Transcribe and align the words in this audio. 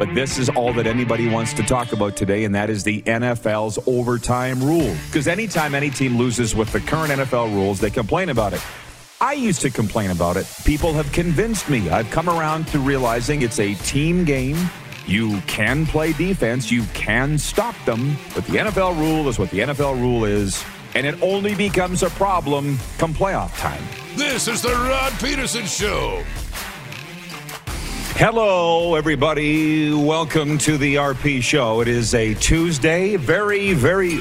But 0.00 0.14
this 0.14 0.38
is 0.38 0.48
all 0.48 0.72
that 0.72 0.86
anybody 0.86 1.28
wants 1.28 1.52
to 1.52 1.62
talk 1.62 1.92
about 1.92 2.16
today, 2.16 2.44
and 2.44 2.54
that 2.54 2.70
is 2.70 2.82
the 2.82 3.02
NFL's 3.02 3.78
overtime 3.86 4.64
rule. 4.64 4.96
Because 5.08 5.28
anytime 5.28 5.74
any 5.74 5.90
team 5.90 6.16
loses 6.16 6.54
with 6.54 6.72
the 6.72 6.80
current 6.80 7.12
NFL 7.12 7.52
rules, 7.52 7.80
they 7.80 7.90
complain 7.90 8.30
about 8.30 8.54
it. 8.54 8.62
I 9.20 9.34
used 9.34 9.60
to 9.60 9.68
complain 9.68 10.10
about 10.10 10.38
it. 10.38 10.50
People 10.64 10.94
have 10.94 11.12
convinced 11.12 11.68
me. 11.68 11.90
I've 11.90 12.10
come 12.10 12.30
around 12.30 12.66
to 12.68 12.78
realizing 12.78 13.42
it's 13.42 13.60
a 13.60 13.74
team 13.74 14.24
game. 14.24 14.56
You 15.06 15.38
can 15.42 15.84
play 15.84 16.14
defense, 16.14 16.70
you 16.70 16.84
can 16.94 17.36
stop 17.36 17.74
them, 17.84 18.16
but 18.34 18.46
the 18.46 18.56
NFL 18.56 18.96
rule 18.96 19.28
is 19.28 19.38
what 19.38 19.50
the 19.50 19.58
NFL 19.58 20.00
rule 20.00 20.24
is, 20.24 20.64
and 20.94 21.06
it 21.06 21.20
only 21.20 21.54
becomes 21.54 22.02
a 22.02 22.08
problem 22.08 22.78
come 22.96 23.12
playoff 23.12 23.54
time. 23.58 23.82
This 24.16 24.48
is 24.48 24.62
the 24.62 24.72
Rod 24.72 25.12
Pedersen 25.18 25.66
Show. 25.66 26.24
Hello, 28.22 28.96
everybody. 28.96 29.94
Welcome 29.94 30.58
to 30.58 30.76
the 30.76 30.96
RP 30.96 31.42
Show. 31.42 31.80
It 31.80 31.88
is 31.88 32.14
a 32.14 32.34
Tuesday. 32.34 33.16
Very, 33.16 33.72
very, 33.72 34.18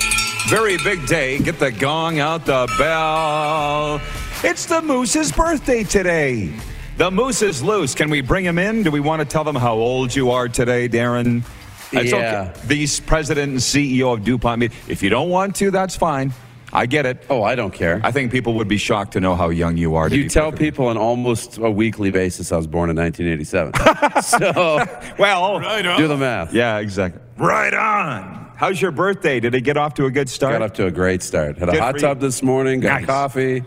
very 0.47 0.77
big 0.85 1.05
day. 1.05 1.37
Get 1.39 1.59
the 1.59 1.69
gong 1.69 2.17
out 2.17 2.45
the 2.45 2.73
bell. 2.77 3.99
It's 4.41 4.65
the 4.67 4.81
Moose's 4.81 5.33
birthday 5.33 5.83
today. 5.83 6.49
The 6.95 7.11
Moose 7.11 7.41
is 7.41 7.61
loose. 7.61 7.93
Can 7.93 8.09
we 8.09 8.21
bring 8.21 8.45
him 8.45 8.57
in? 8.57 8.83
Do 8.83 8.91
we 8.91 9.01
want 9.01 9.19
to 9.19 9.25
tell 9.25 9.43
them 9.43 9.57
how 9.57 9.73
old 9.73 10.15
you 10.15 10.31
are 10.31 10.47
today, 10.47 10.87
Darren? 10.87 11.43
It's 11.91 12.13
Yeah. 12.13 12.53
okay. 12.55 12.67
The 12.67 12.87
president 13.05 13.51
and 13.51 13.59
CEO 13.59 14.13
of 14.13 14.23
DuPont. 14.23 14.63
If 14.87 15.03
you 15.03 15.09
don't 15.09 15.29
want 15.29 15.57
to, 15.57 15.71
that's 15.71 15.97
fine. 15.97 16.31
I 16.71 16.85
get 16.85 17.05
it. 17.05 17.25
Oh, 17.29 17.41
I 17.43 17.55
don't 17.55 17.73
care. 17.73 17.99
I 18.03 18.11
think 18.11 18.31
people 18.31 18.53
would 18.55 18.67
be 18.67 18.77
shocked 18.77 19.13
to 19.13 19.19
know 19.19 19.35
how 19.35 19.49
young 19.49 19.75
you 19.77 19.95
are. 19.95 20.07
to 20.09 20.15
you 20.15 20.29
tell 20.29 20.45
perfectly- 20.51 20.67
people 20.67 20.87
on 20.87 20.97
almost 20.97 21.57
a 21.57 21.69
weekly 21.69 22.11
basis 22.11 22.51
I 22.51 22.57
was 22.57 22.67
born 22.67 22.89
in 22.89 22.95
1987. 22.95 24.21
so 24.21 24.85
Well, 25.17 25.59
Right 25.59 25.97
do 25.97 26.07
the 26.07 26.17
math. 26.17 26.53
Yeah, 26.53 26.77
exactly. 26.77 27.21
Right 27.37 27.73
on. 27.73 28.51
How's 28.55 28.81
your 28.81 28.91
birthday? 28.91 29.39
Did 29.39 29.55
it 29.55 29.61
get 29.61 29.77
off 29.77 29.93
to 29.95 30.05
a 30.05 30.11
good 30.11 30.29
start? 30.29 30.53
Got 30.53 30.61
off 30.61 30.73
to 30.73 30.85
a 30.85 30.91
great 30.91 31.23
start. 31.23 31.57
Had 31.57 31.69
a 31.69 31.79
hot 31.79 31.97
tub 31.97 32.19
this 32.19 32.43
morning, 32.43 32.81
got 32.81 32.99
Nice. 33.01 33.05
coffee, 33.05 33.63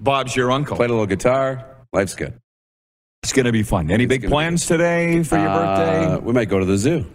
Bob's 0.00 0.34
your 0.34 0.50
uncle. 0.50 0.76
played 0.76 0.90
a 0.90 0.92
little 0.92 1.06
guitar. 1.06 1.64
Life's 1.92 2.14
good. 2.14 2.34
It's 3.22 3.32
going 3.32 3.46
to 3.46 3.52
be 3.52 3.62
fun. 3.62 3.90
Any 3.90 4.06
big 4.06 4.26
plans 4.28 4.66
today 4.66 5.22
for 5.22 5.36
your 5.38 5.48
Uh, 5.48 5.76
birthday? 5.76 6.24
we 6.26 6.32
might 6.32 6.48
go 6.48 6.58
to 6.58 6.64
the 6.64 6.76
zoo. 6.76 7.06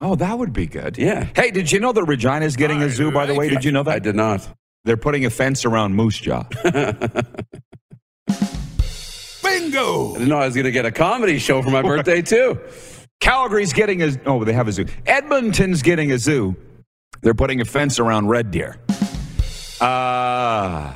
Oh, 0.00 0.14
that 0.16 0.38
would 0.38 0.52
be 0.52 0.66
good. 0.66 0.96
Yeah. 0.96 1.28
Hey, 1.34 1.50
did 1.50 1.70
you 1.70 1.78
know 1.80 1.92
that 1.92 2.04
Regina's 2.04 2.56
getting 2.56 2.82
a 2.82 2.86
I 2.86 2.88
zoo, 2.88 3.10
by 3.12 3.26
the 3.26 3.34
way? 3.34 3.46
like 3.46 3.56
Did 3.56 3.64
you 3.64 3.72
know 3.72 3.82
that? 3.82 3.94
I 3.96 3.98
did 3.98 4.14
not. 4.16 4.48
They're 4.84 4.96
putting 4.96 5.26
a 5.26 5.30
fence 5.30 5.66
around 5.66 5.94
Moose 5.94 6.18
Jaw. 6.18 6.44
Bingo. 9.42 10.10
I 10.10 10.12
didn't 10.14 10.28
know 10.28 10.38
I 10.38 10.46
was 10.46 10.54
going 10.54 10.64
to 10.64 10.70
get 10.72 10.86
a 10.86 10.90
comedy 10.90 11.38
show 11.38 11.62
for 11.62 11.70
my 11.70 11.82
birthday, 11.90 12.22
too. 12.22 12.58
Calgary's 13.20 13.74
getting 13.74 14.02
a 14.02 14.10
oh, 14.24 14.44
they 14.44 14.54
have 14.54 14.66
a 14.68 14.72
zoo. 14.72 14.86
Edmonton's 15.04 15.82
getting 15.82 16.10
a 16.12 16.18
zoo. 16.18 16.56
They're 17.20 17.34
putting 17.34 17.60
a 17.60 17.66
fence 17.66 17.98
around 17.98 18.28
Red 18.28 18.50
Deer. 18.50 18.78
Uh 19.80 20.94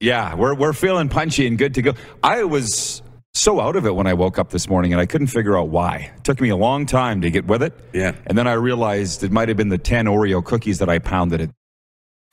yeah, 0.00 0.34
we're 0.34 0.54
we're 0.54 0.74
feeling 0.74 1.08
punchy 1.08 1.46
and 1.46 1.56
good 1.56 1.74
to 1.74 1.82
go. 1.82 1.94
I 2.22 2.44
was 2.44 3.00
so 3.36 3.60
out 3.60 3.76
of 3.76 3.86
it 3.86 3.94
when 3.94 4.06
I 4.06 4.14
woke 4.14 4.38
up 4.38 4.50
this 4.50 4.68
morning 4.68 4.92
and 4.92 5.00
I 5.00 5.06
couldn't 5.06 5.26
figure 5.26 5.58
out 5.58 5.68
why. 5.68 6.10
It 6.16 6.24
took 6.24 6.40
me 6.40 6.48
a 6.48 6.56
long 6.56 6.86
time 6.86 7.20
to 7.20 7.30
get 7.30 7.46
with 7.46 7.62
it. 7.62 7.74
Yeah. 7.92 8.12
And 8.26 8.36
then 8.36 8.46
I 8.46 8.54
realized 8.54 9.22
it 9.22 9.30
might 9.30 9.48
have 9.48 9.56
been 9.56 9.68
the 9.68 9.78
10 9.78 10.06
Oreo 10.06 10.42
cookies 10.42 10.78
that 10.78 10.88
I 10.88 10.98
pounded 10.98 11.40
at 11.40 11.50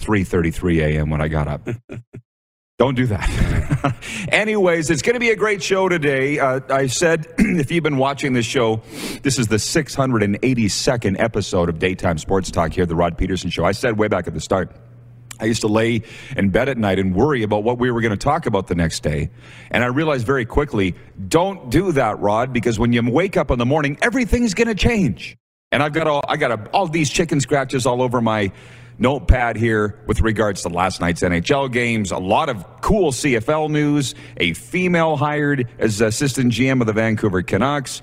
3:33 0.02 0.82
a.m. 0.82 1.10
when 1.10 1.22
I 1.22 1.28
got 1.28 1.48
up. 1.48 1.68
Don't 2.80 2.96
do 2.96 3.06
that. 3.06 3.96
Anyways, 4.30 4.90
it's 4.90 5.04
going 5.04 5.14
to 5.14 5.20
be 5.20 5.30
a 5.30 5.36
great 5.36 5.62
show 5.62 5.88
today. 5.88 6.40
Uh, 6.40 6.60
I 6.70 6.88
said, 6.88 7.28
if 7.38 7.70
you've 7.70 7.84
been 7.84 7.98
watching 7.98 8.34
this 8.34 8.48
show, 8.48 8.82
this 9.22 9.38
is 9.38 9.48
the 9.48 9.58
682nd 9.58 11.20
episode 11.20 11.70
of 11.70 11.78
Daytime 11.78 12.18
Sports 12.18 12.50
Talk 12.50 12.74
here, 12.74 12.86
the 12.88 12.96
Rod 12.96 13.18
Pedersen 13.18 13.52
Show. 13.52 13.64
I 13.64 13.74
said 13.74 14.00
way 14.00 14.08
back 14.08 14.26
at 14.28 14.34
the 14.34 14.42
start, 14.42 14.72
I 15.44 15.48
used 15.48 15.62
to 15.62 15.68
lay 15.68 16.02
in 16.38 16.52
bed 16.52 16.70
at 16.70 16.78
night 16.78 17.00
and 17.00 17.14
worry 17.14 17.44
about 17.44 17.66
what 17.66 17.78
we 17.78 17.92
were 17.92 18.00
going 18.00 18.12
to 18.12 18.18
talk 18.18 18.46
about 18.46 18.68
the 18.68 18.76
next 18.76 19.04
day. 19.04 19.30
And 19.72 19.84
I 19.84 19.88
realized 19.88 20.26
very 20.26 20.46
quickly, 20.46 20.96
don't 21.28 21.70
do 21.70 21.92
that, 21.92 22.18
Rod, 22.22 22.54
because 22.54 22.80
when 22.80 22.94
you 22.94 23.04
wake 23.12 23.36
up 23.36 23.52
in 23.52 23.60
the 23.60 23.66
morning, 23.66 23.98
everything's 24.02 24.54
going 24.54 24.70
to 24.70 24.76
change. 24.76 25.36
And 25.74 25.84
I've 25.84 25.92
got 25.92 26.08
all 26.08 26.24
I 26.30 26.38
got 26.38 26.52
a, 26.52 26.70
all 26.70 26.88
these 26.88 27.10
chicken 27.10 27.42
scratches 27.42 27.86
all 27.86 28.02
over 28.02 28.22
my 28.22 28.54
notepad 29.00 29.58
here 29.58 30.00
with 30.08 30.22
regards 30.22 30.62
to 30.62 30.70
last 30.70 31.02
night's 31.02 31.22
NHL 31.22 31.70
games. 31.74 32.12
A 32.12 32.18
lot 32.18 32.48
of 32.48 32.66
cool 32.80 33.12
CFL 33.12 33.70
news. 33.70 34.16
A 34.38 34.54
female 34.54 35.18
hired 35.18 35.68
as 35.78 36.00
assistant 36.00 36.54
GM 36.54 36.80
of 36.80 36.88
the 36.88 36.94
Vancouver 36.94 37.42
Canucks. 37.42 38.02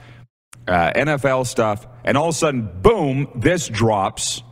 Uh, 0.68 0.92
NFL 0.92 1.46
stuff, 1.46 1.86
and 2.04 2.16
all 2.18 2.28
of 2.28 2.34
a 2.34 2.38
sudden, 2.38 2.70
boom! 2.82 3.28
This 3.34 3.66
drops. 3.66 4.42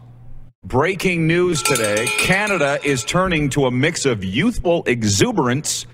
Breaking 0.64 1.28
news 1.28 1.62
today 1.62 2.06
Canada 2.19 2.80
is 2.82 3.04
turning 3.04 3.48
to 3.50 3.66
a 3.66 3.70
mix 3.70 4.04
of 4.04 4.24
youthful 4.24 4.82
exuberance 4.86 5.86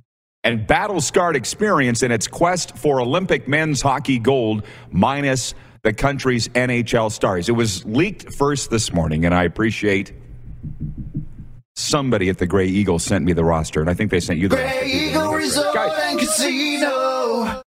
and 0.42 0.66
battle 0.66 1.02
scarred 1.02 1.36
experience 1.36 2.02
in 2.02 2.10
its 2.10 2.26
quest 2.26 2.76
for 2.76 3.00
Olympic 3.00 3.46
men's 3.46 3.82
hockey 3.82 4.18
gold, 4.18 4.64
minus 4.90 5.54
the 5.82 5.92
country's 5.92 6.48
NHL 6.48 7.12
stars. 7.12 7.48
It 7.48 7.52
was 7.52 7.84
leaked 7.84 8.34
first 8.34 8.70
this 8.70 8.92
morning, 8.92 9.26
and 9.26 9.34
I 9.34 9.44
appreciate 9.44 10.12
somebody 11.76 12.30
at 12.30 12.38
the 12.38 12.46
Grey 12.46 12.66
Eagle 12.66 12.98
sent 12.98 13.24
me 13.24 13.34
the 13.34 13.44
roster, 13.44 13.80
and 13.80 13.90
I 13.90 13.94
think 13.94 14.10
they 14.10 14.20
sent 14.20 14.38
you 14.38 14.48
the 14.48 14.56
roster. 14.56 14.84
Eagle 14.84 15.32
Resort 15.34 15.76
and 15.76 16.18
Casino. 16.18 17.62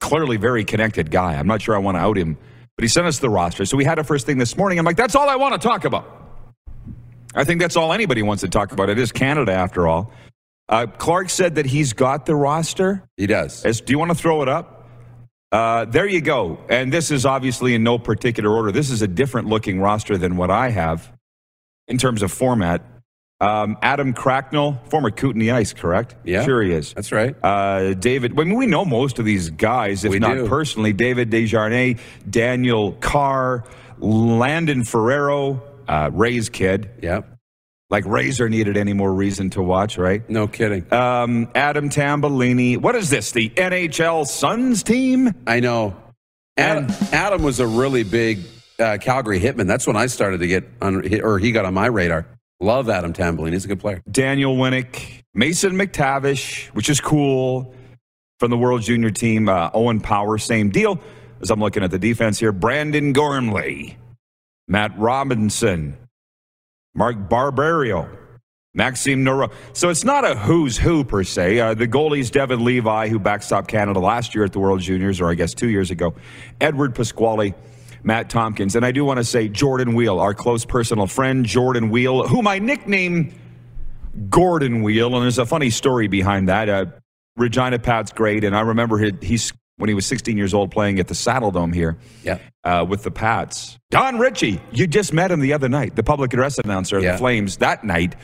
clearly 0.00 0.36
very 0.36 0.64
connected 0.64 1.10
guy. 1.10 1.34
I'm 1.34 1.48
not 1.48 1.60
sure 1.60 1.74
I 1.74 1.78
want 1.78 1.96
to 1.96 2.00
out 2.00 2.16
him, 2.16 2.38
but 2.80 2.84
he 2.84 2.88
sent 2.88 3.06
us 3.06 3.18
the 3.18 3.28
roster. 3.28 3.66
So 3.66 3.76
we 3.76 3.84
had 3.84 3.98
it 3.98 4.04
first 4.04 4.24
thing 4.24 4.38
this 4.38 4.56
morning. 4.56 4.78
I'm 4.78 4.86
like, 4.86 4.96
that's 4.96 5.14
all 5.14 5.28
I 5.28 5.36
want 5.36 5.52
to 5.52 5.58
talk 5.68 5.84
about. 5.84 6.32
I 7.34 7.44
think 7.44 7.60
that's 7.60 7.76
all 7.76 7.92
anybody 7.92 8.22
wants 8.22 8.40
to 8.40 8.48
talk 8.48 8.72
about. 8.72 8.88
It 8.88 8.98
is 8.98 9.12
Canada, 9.12 9.52
after 9.52 9.86
all. 9.86 10.14
Uh, 10.66 10.86
Clark 10.86 11.28
said 11.28 11.56
that 11.56 11.66
he's 11.66 11.92
got 11.92 12.24
the 12.24 12.34
roster. 12.34 13.04
He 13.18 13.26
does. 13.26 13.66
As, 13.66 13.82
do 13.82 13.92
you 13.92 13.98
want 13.98 14.12
to 14.12 14.14
throw 14.14 14.40
it 14.40 14.48
up? 14.48 14.88
Uh, 15.52 15.84
there 15.84 16.06
you 16.06 16.22
go. 16.22 16.58
And 16.70 16.90
this 16.90 17.10
is 17.10 17.26
obviously 17.26 17.74
in 17.74 17.82
no 17.82 17.98
particular 17.98 18.50
order. 18.50 18.72
This 18.72 18.88
is 18.88 19.02
a 19.02 19.08
different 19.08 19.48
looking 19.48 19.78
roster 19.78 20.16
than 20.16 20.38
what 20.38 20.50
I 20.50 20.70
have 20.70 21.12
in 21.86 21.98
terms 21.98 22.22
of 22.22 22.32
format. 22.32 22.82
Um, 23.40 23.78
Adam 23.80 24.12
Cracknell, 24.12 24.78
former 24.90 25.10
Kootenay 25.10 25.50
Ice, 25.50 25.72
correct? 25.72 26.14
Yeah. 26.24 26.44
Sure 26.44 26.62
he 26.62 26.72
is. 26.72 26.92
That's 26.92 27.10
right. 27.10 27.34
Uh, 27.42 27.94
David, 27.94 28.38
I 28.38 28.44
mean, 28.44 28.54
we 28.58 28.66
know 28.66 28.84
most 28.84 29.18
of 29.18 29.24
these 29.24 29.48
guys, 29.48 30.04
if 30.04 30.10
We 30.10 30.18
not 30.18 30.34
do. 30.34 30.46
personally. 30.48 30.92
David 30.92 31.30
Desharnais, 31.30 31.98
Daniel 32.28 32.92
Carr, 32.92 33.64
Landon 33.98 34.84
Ferraro, 34.84 35.62
uh, 35.88 36.10
Ray's 36.12 36.48
kid. 36.50 36.90
Yeah. 37.02 37.22
Like 37.88 38.04
Razor 38.06 38.48
needed 38.48 38.76
any 38.76 38.92
more 38.92 39.12
reason 39.12 39.50
to 39.50 39.62
watch, 39.62 39.96
right? 39.98 40.28
No 40.28 40.46
kidding. 40.46 40.92
Um, 40.92 41.48
Adam 41.54 41.88
Tambellini. 41.88 42.76
What 42.76 42.94
is 42.94 43.10
this? 43.10 43.32
The 43.32 43.48
NHL 43.50 44.26
Suns 44.26 44.82
team? 44.82 45.32
I 45.46 45.60
know. 45.60 45.96
Adam, 46.56 46.86
Adam 47.10 47.42
was 47.42 47.58
a 47.58 47.66
really 47.66 48.02
big 48.04 48.40
uh, 48.78 48.98
Calgary 49.00 49.40
hitman. 49.40 49.66
That's 49.66 49.86
when 49.86 49.96
I 49.96 50.06
started 50.06 50.38
to 50.40 50.46
get 50.46 50.68
on, 50.82 51.20
or 51.22 51.38
he 51.38 51.52
got 51.52 51.64
on 51.64 51.74
my 51.74 51.86
radar. 51.86 52.26
Love 52.60 52.90
Adam 52.90 53.12
Tambellini. 53.12 53.52
He's 53.52 53.64
a 53.64 53.68
good 53.68 53.80
player. 53.80 54.02
Daniel 54.10 54.54
Winnik, 54.54 55.22
Mason 55.34 55.72
McTavish, 55.72 56.66
which 56.68 56.90
is 56.90 57.00
cool 57.00 57.74
from 58.38 58.50
the 58.50 58.58
World 58.58 58.82
Junior 58.82 59.10
team. 59.10 59.48
Uh, 59.48 59.70
Owen 59.72 60.00
Power, 60.00 60.36
same 60.36 60.68
deal. 60.68 61.00
As 61.40 61.50
I'm 61.50 61.60
looking 61.60 61.82
at 61.82 61.90
the 61.90 61.98
defense 61.98 62.38
here, 62.38 62.52
Brandon 62.52 63.14
Gormley, 63.14 63.96
Matt 64.68 64.96
Robinson, 64.98 65.96
Mark 66.94 67.30
Barberio, 67.30 68.10
Maxime 68.74 69.24
Noro. 69.24 69.50
So 69.72 69.88
it's 69.88 70.04
not 70.04 70.24
a 70.30 70.34
who's 70.34 70.76
who 70.76 71.02
per 71.02 71.24
se. 71.24 71.58
Uh, 71.58 71.74
the 71.74 71.88
goalie's 71.88 72.30
Devon 72.30 72.62
Levi, 72.62 73.08
who 73.08 73.18
backstopped 73.18 73.68
Canada 73.68 74.00
last 74.00 74.34
year 74.34 74.44
at 74.44 74.52
the 74.52 74.58
World 74.58 74.80
Juniors, 74.80 75.18
or 75.18 75.30
I 75.30 75.34
guess 75.34 75.54
two 75.54 75.70
years 75.70 75.90
ago. 75.90 76.14
Edward 76.60 76.94
Pasquale, 76.94 77.54
Matt 78.02 78.30
Tompkins. 78.30 78.76
And 78.76 78.84
I 78.84 78.92
do 78.92 79.04
want 79.04 79.18
to 79.18 79.24
say 79.24 79.48
Jordan 79.48 79.94
Weal, 79.94 80.18
our 80.20 80.34
close 80.34 80.64
personal 80.64 81.06
friend, 81.06 81.44
Jordan 81.44 81.90
Weal, 81.90 82.26
whom 82.26 82.46
I 82.46 82.58
nickname 82.58 83.34
Gordon 84.28 84.82
Weal. 84.82 85.14
And 85.14 85.22
there's 85.22 85.38
a 85.38 85.46
funny 85.46 85.70
story 85.70 86.08
behind 86.08 86.48
that. 86.48 86.68
Uh, 86.68 86.86
Regina 87.36 87.78
Pat's 87.78 88.12
great. 88.12 88.44
And 88.44 88.56
I 88.56 88.60
remember 88.60 88.98
he, 88.98 89.12
he's 89.22 89.52
when 89.76 89.88
he 89.88 89.94
was 89.94 90.04
16 90.06 90.36
years 90.36 90.52
old 90.52 90.70
playing 90.70 90.98
at 91.00 91.08
the 91.08 91.14
Saddle 91.14 91.50
Dome 91.50 91.72
here 91.72 91.96
Yeah. 92.22 92.36
uh, 92.64 92.84
with 92.86 93.02
the 93.02 93.10
Pats. 93.10 93.78
Don 93.90 94.18
Ritchie, 94.18 94.60
you 94.72 94.86
just 94.86 95.14
met 95.14 95.30
him 95.30 95.40
the 95.40 95.54
other 95.54 95.70
night, 95.70 95.96
the 95.96 96.02
public 96.02 96.34
address 96.34 96.58
announcer 96.58 96.98
of 96.98 97.02
Yeah. 97.02 97.12
the 97.12 97.18
Flames 97.18 97.56
that 97.58 97.82
night. 97.82 98.14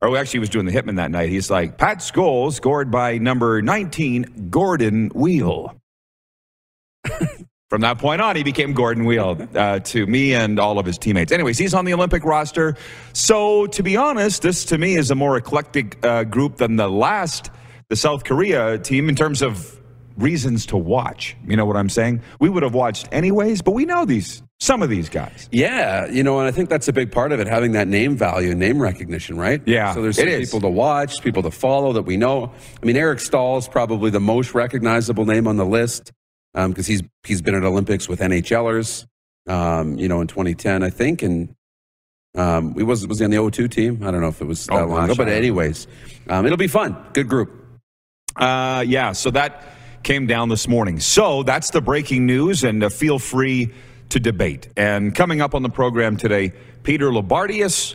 Or 0.00 0.16
actually, 0.16 0.32
he 0.32 0.40
was 0.40 0.48
doing 0.50 0.64
the 0.66 0.72
Hitman 0.72 0.96
that 0.96 1.10
night. 1.10 1.28
He's 1.30 1.50
like, 1.50 1.76
Pat's 1.78 2.10
goal 2.10 2.50
scored 2.52 2.90
by 2.90 3.18
number 3.18 3.60
19, 3.62 4.48
Gordon 4.50 5.10
Weal. 5.14 5.76
From 7.70 7.80
that 7.80 7.98
point 7.98 8.20
on, 8.20 8.36
he 8.36 8.42
became 8.42 8.74
Gordon 8.74 9.04
Weal 9.04 9.36
uh, 9.54 9.78
to 9.80 10.06
me 10.06 10.34
and 10.34 10.60
all 10.60 10.78
of 10.78 10.84
his 10.84 10.98
teammates. 10.98 11.32
Anyways, 11.32 11.56
he's 11.58 11.72
on 11.72 11.86
the 11.86 11.94
Olympic 11.94 12.22
roster. 12.24 12.76
So, 13.14 13.66
to 13.68 13.82
be 13.82 13.96
honest, 13.96 14.42
this 14.42 14.66
to 14.66 14.78
me 14.78 14.96
is 14.96 15.10
a 15.10 15.14
more 15.14 15.36
eclectic 15.36 16.04
uh, 16.04 16.24
group 16.24 16.58
than 16.58 16.76
the 16.76 16.88
last, 16.88 17.50
the 17.88 17.96
South 17.96 18.24
Korea 18.24 18.78
team, 18.78 19.08
in 19.08 19.14
terms 19.14 19.40
of 19.40 19.80
reasons 20.18 20.66
to 20.66 20.76
watch. 20.76 21.36
You 21.48 21.56
know 21.56 21.64
what 21.64 21.76
I'm 21.76 21.88
saying? 21.88 22.22
We 22.38 22.48
would 22.50 22.62
have 22.62 22.74
watched 22.74 23.08
anyways, 23.12 23.62
but 23.62 23.72
we 23.72 23.86
know 23.86 24.04
these 24.04 24.42
some 24.60 24.82
of 24.82 24.88
these 24.88 25.08
guys. 25.08 25.48
Yeah, 25.50 26.06
you 26.06 26.22
know, 26.22 26.38
and 26.38 26.46
I 26.46 26.50
think 26.52 26.68
that's 26.68 26.86
a 26.88 26.92
big 26.92 27.12
part 27.12 27.32
of 27.32 27.40
it, 27.40 27.46
having 27.46 27.72
that 27.72 27.88
name 27.88 28.16
value, 28.16 28.50
and 28.50 28.60
name 28.60 28.80
recognition, 28.80 29.36
right? 29.36 29.60
Yeah, 29.66 29.92
So 29.94 30.02
there's 30.02 30.16
people 30.16 30.60
to 30.60 30.68
watch, 30.68 31.22
people 31.22 31.42
to 31.42 31.50
follow 31.50 31.92
that 31.94 32.02
we 32.02 32.16
know. 32.16 32.52
I 32.82 32.86
mean, 32.86 32.96
Eric 32.96 33.20
Staal 33.20 33.56
is 33.58 33.68
probably 33.68 34.10
the 34.10 34.20
most 34.20 34.54
recognizable 34.54 35.24
name 35.24 35.48
on 35.48 35.56
the 35.56 35.66
list 35.66 36.12
because 36.54 36.86
he's 36.86 37.02
he's 37.24 37.42
been 37.42 37.54
at 37.54 37.64
Olympics 37.64 38.08
with 38.08 38.20
NHLers, 38.20 39.06
um, 39.48 39.98
you 39.98 40.08
know, 40.08 40.20
in 40.20 40.26
2010, 40.28 40.82
I 40.82 40.90
think, 40.90 41.22
and 41.22 41.54
um, 42.36 42.74
he 42.74 42.82
was 42.82 43.06
was 43.06 43.18
he 43.18 43.24
on 43.24 43.30
the 43.30 43.36
O2 43.38 43.70
team? 43.70 44.02
I 44.02 44.10
don't 44.10 44.20
know 44.20 44.28
if 44.28 44.40
it 44.40 44.46
was 44.46 44.66
that 44.66 44.74
Oh, 44.74 44.86
long 44.86 44.88
gosh, 45.00 45.04
ago, 45.06 45.14
but 45.16 45.22
I 45.28 45.32
don't 45.32 45.34
know. 45.34 45.38
anyways, 45.38 45.86
um, 46.28 46.46
it'll 46.46 46.58
be 46.58 46.68
fun. 46.68 46.96
Good 47.12 47.28
group. 47.28 47.50
Uh, 48.36 48.84
yeah, 48.86 49.12
so 49.12 49.30
that 49.30 49.62
came 50.02 50.26
down 50.26 50.48
this 50.48 50.66
morning. 50.68 51.00
So 51.00 51.42
that's 51.44 51.70
the 51.70 51.80
breaking 51.80 52.26
news, 52.26 52.64
and 52.64 52.82
uh, 52.84 52.88
feel 52.88 53.18
free 53.18 53.72
to 54.10 54.20
debate. 54.20 54.68
And 54.76 55.14
coming 55.14 55.40
up 55.40 55.54
on 55.54 55.62
the 55.62 55.68
program 55.70 56.16
today, 56.16 56.52
Peter 56.82 57.06
Loubardias, 57.10 57.94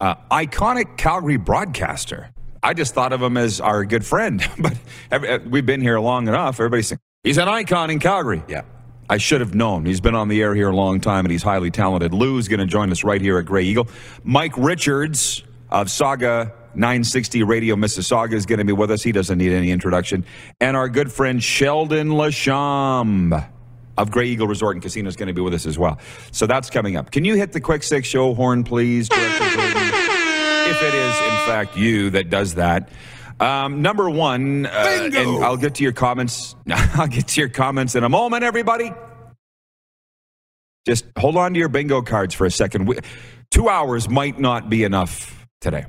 uh, 0.00 0.16
iconic 0.30 0.96
Calgary 0.96 1.36
broadcaster. 1.36 2.30
I 2.62 2.74
just 2.74 2.94
thought 2.94 3.12
of 3.12 3.22
him 3.22 3.36
as 3.36 3.60
our 3.60 3.84
good 3.84 4.04
friend, 4.04 4.44
but 4.58 4.74
every, 5.10 5.28
uh, 5.30 5.38
we've 5.46 5.66
been 5.66 5.80
here 5.80 6.00
long 6.00 6.26
enough. 6.28 6.56
Everybody's 6.56 6.88
saying 6.88 7.00
he's 7.26 7.38
an 7.38 7.48
icon 7.48 7.90
in 7.90 7.98
Calgary. 7.98 8.42
Yeah. 8.48 8.62
I 9.08 9.18
should 9.18 9.40
have 9.40 9.54
known. 9.54 9.86
He's 9.86 10.00
been 10.00 10.14
on 10.14 10.28
the 10.28 10.42
air 10.42 10.54
here 10.54 10.68
a 10.68 10.74
long 10.74 11.00
time 11.00 11.24
and 11.24 11.30
he's 11.32 11.42
highly 11.42 11.70
talented. 11.70 12.12
Lou's 12.12 12.48
going 12.48 12.60
to 12.60 12.66
join 12.66 12.90
us 12.90 13.04
right 13.04 13.20
here 13.20 13.38
at 13.38 13.46
Grey 13.46 13.64
Eagle. 13.64 13.88
Mike 14.24 14.56
Richards 14.56 15.44
of 15.70 15.90
Saga 15.90 16.52
960 16.74 17.42
Radio 17.44 17.76
Mississauga 17.76 18.32
is 18.32 18.46
going 18.46 18.58
to 18.58 18.64
be 18.64 18.72
with 18.72 18.90
us. 18.90 19.02
He 19.02 19.12
doesn't 19.12 19.38
need 19.38 19.52
any 19.52 19.70
introduction. 19.70 20.24
And 20.60 20.76
our 20.76 20.88
good 20.88 21.12
friend 21.12 21.42
Sheldon 21.42 22.08
Lasham 22.08 23.48
of 23.96 24.10
Grey 24.10 24.26
Eagle 24.26 24.46
Resort 24.48 24.76
and 24.76 24.82
Casino 24.82 25.08
is 25.08 25.16
going 25.16 25.28
to 25.28 25.34
be 25.34 25.40
with 25.40 25.54
us 25.54 25.66
as 25.66 25.78
well. 25.78 25.98
So 26.32 26.46
that's 26.46 26.68
coming 26.68 26.96
up. 26.96 27.10
Can 27.12 27.24
you 27.24 27.36
hit 27.36 27.52
the 27.52 27.60
quick 27.60 27.82
six 27.82 28.08
show 28.08 28.34
horn, 28.34 28.64
please? 28.64 29.08
If 29.10 30.82
it 30.82 30.94
is, 30.94 31.16
in 31.16 31.46
fact, 31.46 31.76
you 31.76 32.10
that 32.10 32.28
does 32.28 32.54
that. 32.56 32.88
Um, 33.38 33.82
number 33.82 34.08
one, 34.08 34.66
uh, 34.66 34.68
and 34.70 35.44
I'll 35.44 35.56
get 35.56 35.74
to 35.76 35.82
your 35.82 35.92
comments. 35.92 36.56
I'll 36.70 37.06
get 37.06 37.28
to 37.28 37.40
your 37.40 37.50
comments 37.50 37.94
in 37.94 38.04
a 38.04 38.08
moment, 38.08 38.44
everybody. 38.44 38.92
Just 40.86 41.04
hold 41.18 41.36
on 41.36 41.52
to 41.52 41.58
your 41.58 41.68
bingo 41.68 42.00
cards 42.00 42.34
for 42.34 42.46
a 42.46 42.50
second. 42.50 42.86
We, 42.86 42.98
two 43.50 43.68
hours 43.68 44.08
might 44.08 44.38
not 44.38 44.70
be 44.70 44.84
enough 44.84 45.46
today. 45.60 45.86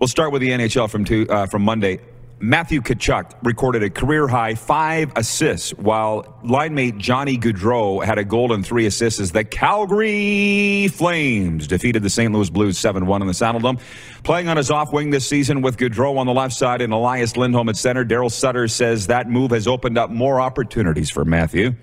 We'll 0.00 0.08
start 0.08 0.32
with 0.32 0.42
the 0.42 0.50
NHL 0.50 0.90
from 0.90 1.04
two, 1.04 1.26
uh, 1.30 1.46
from 1.46 1.62
Monday. 1.62 2.00
Matthew 2.38 2.82
Tkachuk 2.82 3.32
recorded 3.42 3.82
a 3.82 3.88
career 3.88 4.28
high 4.28 4.54
five 4.54 5.10
assists, 5.16 5.70
while 5.70 6.38
line 6.44 6.74
mate 6.74 6.98
Johnny 6.98 7.38
Gaudreau 7.38 8.04
had 8.04 8.18
a 8.18 8.24
goal 8.24 8.52
and 8.52 8.64
three 8.64 8.84
assists 8.84 9.18
as 9.18 9.32
the 9.32 9.42
Calgary 9.42 10.88
Flames 10.88 11.66
defeated 11.66 12.02
the 12.02 12.10
St. 12.10 12.30
Louis 12.30 12.50
Blues 12.50 12.76
7 12.76 13.06
1 13.06 13.22
in 13.22 13.26
the 13.26 13.32
Saddledome. 13.32 13.80
Playing 14.22 14.48
on 14.48 14.58
his 14.58 14.70
off 14.70 14.92
wing 14.92 15.08
this 15.08 15.26
season 15.26 15.62
with 15.62 15.78
Gaudreau 15.78 16.18
on 16.18 16.26
the 16.26 16.34
left 16.34 16.54
side 16.54 16.82
and 16.82 16.92
Elias 16.92 17.38
Lindholm 17.38 17.70
at 17.70 17.76
center, 17.76 18.04
Daryl 18.04 18.30
Sutter 18.30 18.68
says 18.68 19.06
that 19.06 19.30
move 19.30 19.50
has 19.52 19.66
opened 19.66 19.96
up 19.96 20.10
more 20.10 20.38
opportunities 20.38 21.08
for 21.08 21.24
Matthew. 21.24 21.74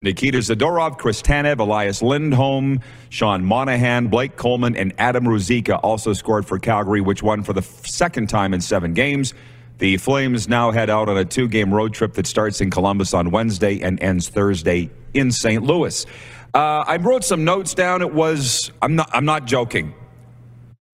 Nikita 0.00 0.38
Zadorov, 0.38 0.96
Chris 0.96 1.20
Tanev, 1.20 1.58
Elias 1.58 2.00
Lindholm, 2.02 2.80
Sean 3.10 3.44
Monahan, 3.44 4.06
Blake 4.06 4.36
Coleman, 4.36 4.76
and 4.76 4.94
Adam 4.96 5.24
Ruzicka 5.24 5.78
also 5.82 6.14
scored 6.14 6.46
for 6.46 6.58
Calgary, 6.58 7.02
which 7.02 7.22
won 7.22 7.42
for 7.42 7.52
the 7.52 7.62
second 7.62 8.28
time 8.28 8.54
in 8.54 8.60
seven 8.62 8.94
games. 8.94 9.34
The 9.78 9.96
Flames 9.96 10.48
now 10.48 10.72
head 10.72 10.90
out 10.90 11.08
on 11.08 11.16
a 11.16 11.24
two 11.24 11.48
game 11.48 11.72
road 11.72 11.94
trip 11.94 12.14
that 12.14 12.26
starts 12.26 12.60
in 12.60 12.70
Columbus 12.70 13.14
on 13.14 13.30
Wednesday 13.30 13.80
and 13.80 14.02
ends 14.02 14.28
Thursday 14.28 14.90
in 15.14 15.30
St. 15.30 15.62
Louis. 15.62 16.04
Uh, 16.52 16.84
I 16.86 16.96
wrote 16.96 17.24
some 17.24 17.44
notes 17.44 17.74
down. 17.74 18.02
It 18.02 18.12
was, 18.12 18.72
I'm 18.82 18.96
not, 18.96 19.08
I'm 19.12 19.24
not 19.24 19.44
joking. 19.44 19.94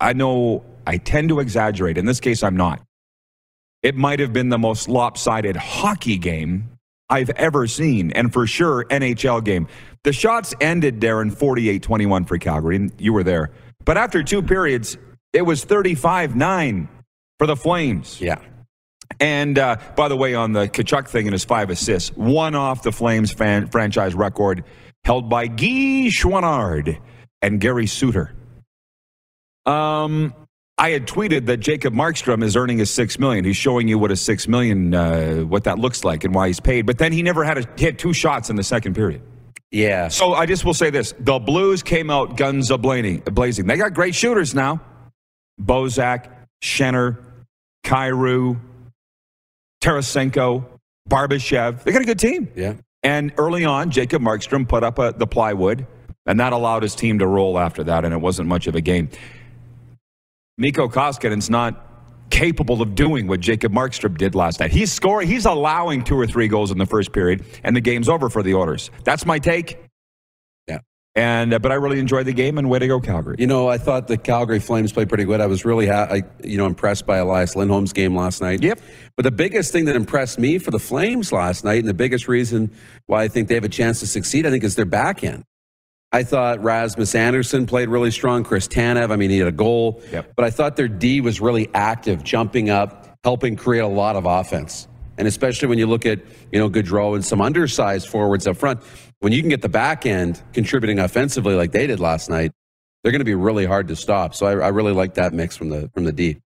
I 0.00 0.12
know 0.12 0.64
I 0.86 0.98
tend 0.98 1.30
to 1.30 1.40
exaggerate. 1.40 1.96
In 1.96 2.04
this 2.04 2.20
case, 2.20 2.42
I'm 2.42 2.56
not. 2.56 2.82
It 3.82 3.94
might 3.94 4.20
have 4.20 4.32
been 4.32 4.50
the 4.50 4.58
most 4.58 4.88
lopsided 4.88 5.56
hockey 5.56 6.18
game 6.18 6.70
I've 7.08 7.30
ever 7.30 7.66
seen, 7.66 8.10
and 8.12 8.32
for 8.32 8.46
sure, 8.46 8.84
NHL 8.86 9.44
game. 9.44 9.68
The 10.02 10.12
shots 10.12 10.54
ended, 10.60 11.00
Darren, 11.00 11.32
48 11.32 11.82
21 11.82 12.24
for 12.24 12.38
Calgary, 12.38 12.76
and 12.76 12.92
you 12.98 13.12
were 13.12 13.22
there. 13.22 13.50
But 13.84 13.96
after 13.96 14.22
two 14.22 14.42
periods, 14.42 14.98
it 15.32 15.42
was 15.42 15.64
35 15.64 16.34
9 16.36 16.88
for 17.38 17.46
the 17.46 17.56
Flames. 17.56 18.20
Yeah. 18.20 18.38
And 19.20 19.58
uh, 19.58 19.76
by 19.96 20.08
the 20.08 20.16
way, 20.16 20.34
on 20.34 20.52
the 20.52 20.68
Tkachuk 20.68 21.08
thing 21.08 21.26
and 21.26 21.32
his 21.32 21.44
five 21.44 21.70
assists, 21.70 22.10
one 22.16 22.54
off 22.54 22.82
the 22.82 22.92
Flames 22.92 23.32
fan, 23.32 23.68
franchise 23.68 24.14
record 24.14 24.64
held 25.04 25.28
by 25.28 25.46
Guy 25.46 26.08
Chouinard 26.10 26.98
and 27.42 27.60
Gary 27.60 27.86
Suter. 27.86 28.34
Um, 29.66 30.34
I 30.76 30.90
had 30.90 31.06
tweeted 31.06 31.46
that 31.46 31.58
Jacob 31.58 31.94
Markstrom 31.94 32.42
is 32.42 32.56
earning 32.56 32.78
his 32.78 32.90
six 32.90 33.18
million. 33.18 33.44
He's 33.44 33.56
showing 33.56 33.86
you 33.86 33.98
what 33.98 34.10
a 34.10 34.16
six 34.16 34.48
million, 34.48 34.94
uh, 34.94 35.40
what 35.42 35.64
that 35.64 35.78
looks 35.78 36.04
like, 36.04 36.24
and 36.24 36.34
why 36.34 36.48
he's 36.48 36.60
paid. 36.60 36.84
But 36.86 36.98
then 36.98 37.12
he 37.12 37.22
never 37.22 37.44
had 37.44 37.58
a 37.58 37.68
hit 37.76 37.98
two 37.98 38.12
shots 38.12 38.50
in 38.50 38.56
the 38.56 38.64
second 38.64 38.94
period. 38.94 39.22
Yeah. 39.70 40.08
So 40.08 40.34
I 40.34 40.46
just 40.46 40.64
will 40.64 40.74
say 40.74 40.90
this: 40.90 41.14
the 41.20 41.38
Blues 41.38 41.82
came 41.82 42.10
out 42.10 42.36
guns 42.36 42.70
a 42.70 42.78
blazing. 42.78 43.66
They 43.66 43.76
got 43.76 43.94
great 43.94 44.14
shooters 44.14 44.54
now: 44.54 44.80
Bozak, 45.60 46.26
Schenner, 46.62 47.18
Kyrou, 47.84 48.58
Tarasenko, 49.84 50.64
Barbashev. 51.10 51.82
They 51.82 51.92
got 51.92 52.00
a 52.00 52.06
good 52.06 52.18
team. 52.18 52.48
Yeah. 52.56 52.74
And 53.02 53.34
early 53.36 53.66
on, 53.66 53.90
Jacob 53.90 54.22
Markstrom 54.22 54.66
put 54.66 54.82
up 54.82 54.98
a, 54.98 55.14
the 55.14 55.26
plywood, 55.26 55.86
and 56.24 56.40
that 56.40 56.54
allowed 56.54 56.82
his 56.82 56.94
team 56.94 57.18
to 57.18 57.26
roll 57.26 57.58
after 57.58 57.84
that, 57.84 58.06
and 58.06 58.14
it 58.14 58.16
wasn't 58.16 58.48
much 58.48 58.66
of 58.66 58.74
a 58.74 58.80
game. 58.80 59.10
Mikko 60.56 60.88
Koskinen's 60.88 61.50
not 61.50 61.86
capable 62.30 62.80
of 62.80 62.94
doing 62.94 63.26
what 63.26 63.40
Jacob 63.40 63.72
Markstrom 63.72 64.16
did 64.16 64.34
last 64.34 64.58
night. 64.58 64.70
He's 64.72 64.90
scoring, 64.90 65.28
he's 65.28 65.44
allowing 65.44 66.02
two 66.02 66.18
or 66.18 66.26
three 66.26 66.48
goals 66.48 66.70
in 66.70 66.78
the 66.78 66.86
first 66.86 67.12
period, 67.12 67.44
and 67.62 67.76
the 67.76 67.82
game's 67.82 68.08
over 68.08 68.30
for 68.30 68.42
the 68.42 68.54
Orders. 68.54 68.90
That's 69.04 69.26
my 69.26 69.38
take. 69.38 69.78
And 71.16 71.54
uh, 71.54 71.60
but 71.60 71.70
I 71.70 71.76
really 71.76 72.00
enjoyed 72.00 72.26
the 72.26 72.32
game, 72.32 72.58
and 72.58 72.68
way 72.68 72.80
to 72.80 72.88
go, 72.88 73.00
Calgary. 73.00 73.36
You 73.38 73.46
know, 73.46 73.68
I 73.68 73.78
thought 73.78 74.08
the 74.08 74.18
Calgary 74.18 74.58
Flames 74.58 74.92
played 74.92 75.08
pretty 75.08 75.24
good. 75.24 75.40
I 75.40 75.46
was 75.46 75.64
really, 75.64 75.86
ha- 75.86 76.08
I, 76.10 76.22
you 76.42 76.58
know, 76.58 76.66
impressed 76.66 77.06
by 77.06 77.18
Elias 77.18 77.54
Lindholm's 77.54 77.92
game 77.92 78.16
last 78.16 78.42
night. 78.42 78.62
Yep. 78.64 78.80
But 79.16 79.22
the 79.22 79.30
biggest 79.30 79.72
thing 79.72 79.84
that 79.84 79.94
impressed 79.94 80.40
me 80.40 80.58
for 80.58 80.72
the 80.72 80.80
Flames 80.80 81.30
last 81.30 81.64
night, 81.64 81.78
and 81.78 81.88
the 81.88 81.94
biggest 81.94 82.26
reason 82.26 82.72
why 83.06 83.22
I 83.22 83.28
think 83.28 83.46
they 83.46 83.54
have 83.54 83.64
a 83.64 83.68
chance 83.68 84.00
to 84.00 84.08
succeed, 84.08 84.44
I 84.44 84.50
think, 84.50 84.64
is 84.64 84.74
their 84.74 84.86
back 84.86 85.22
end. 85.22 85.44
I 86.10 86.24
thought 86.24 86.62
Rasmus 86.62 87.14
Andersson 87.14 87.66
played 87.66 87.88
really 87.88 88.10
strong. 88.10 88.42
Chris 88.44 88.66
Tanev, 88.66 89.12
I 89.12 89.16
mean, 89.16 89.30
he 89.30 89.38
had 89.38 89.48
a 89.48 89.52
goal. 89.52 90.02
Yep. 90.12 90.32
But 90.36 90.44
I 90.44 90.50
thought 90.50 90.76
their 90.76 90.88
D 90.88 91.20
was 91.20 91.40
really 91.40 91.68
active, 91.74 92.24
jumping 92.24 92.70
up, 92.70 93.18
helping 93.24 93.56
create 93.56 93.80
a 93.80 93.88
lot 93.88 94.16
of 94.16 94.24
offense. 94.26 94.88
And 95.16 95.28
especially 95.28 95.68
when 95.68 95.78
you 95.78 95.86
look 95.86 96.06
at, 96.06 96.20
you 96.50 96.58
know, 96.58 96.68
Gaudreau 96.68 97.14
and 97.14 97.24
some 97.24 97.40
undersized 97.40 98.08
forwards 98.08 98.46
up 98.46 98.56
front, 98.56 98.80
when 99.20 99.32
you 99.32 99.40
can 99.40 99.48
get 99.48 99.62
the 99.62 99.68
back 99.68 100.06
end 100.06 100.42
contributing 100.52 100.98
offensively 100.98 101.54
like 101.54 101.72
they 101.72 101.86
did 101.86 102.00
last 102.00 102.28
night, 102.28 102.52
they're 103.02 103.12
going 103.12 103.20
to 103.20 103.24
be 103.24 103.34
really 103.34 103.66
hard 103.66 103.88
to 103.88 103.96
stop. 103.96 104.34
So 104.34 104.46
I, 104.46 104.66
I 104.66 104.68
really 104.68 104.92
like 104.92 105.14
that 105.14 105.32
mix 105.32 105.56
from 105.56 105.68
the 105.70 105.90
from 105.94 106.04
the 106.04 106.12
D. 106.12 106.38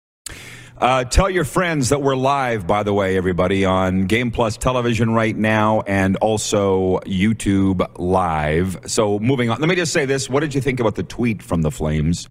Uh, 0.78 1.04
tell 1.04 1.30
your 1.30 1.44
friends 1.44 1.88
that 1.88 2.02
we're 2.02 2.16
live, 2.16 2.66
by 2.66 2.82
the 2.82 2.92
way, 2.92 3.16
everybody, 3.16 3.64
on 3.64 4.04
Game 4.04 4.30
Plus 4.30 4.58
television 4.58 5.10
right 5.10 5.34
now 5.34 5.80
and 5.86 6.16
also 6.16 6.98
YouTube 7.06 7.86
live. 7.98 8.78
So 8.86 9.18
moving 9.18 9.48
on, 9.48 9.58
let 9.58 9.70
me 9.70 9.74
just 9.74 9.94
say 9.94 10.04
this. 10.04 10.28
What 10.28 10.40
did 10.40 10.54
you 10.54 10.60
think 10.60 10.78
about 10.78 10.94
the 10.96 11.02
tweet 11.02 11.42
from 11.42 11.62
the 11.62 11.70
Flames 11.70 12.28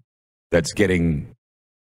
that's 0.52 0.72
getting, 0.72 1.34